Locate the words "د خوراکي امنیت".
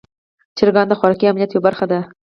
0.89-1.51